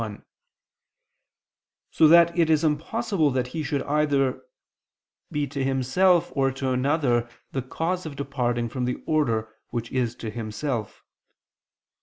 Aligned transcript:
i): 0.03 0.19
so 1.91 2.07
that 2.07 2.35
it 2.35 2.49
is 2.49 2.63
impossible 2.63 3.29
that 3.29 3.49
He 3.49 3.61
should 3.61 3.81
be 3.83 3.87
either 3.87 4.43
to 5.31 5.63
Himself 5.63 6.31
or 6.35 6.51
to 6.53 6.71
another 6.71 7.29
the 7.51 7.61
cause 7.61 8.07
of 8.07 8.15
departing 8.15 8.67
from 8.67 8.85
the 8.85 8.95
order 9.05 9.53
which 9.69 9.91
is 9.91 10.15
to 10.15 10.31
Himself. 10.31 11.03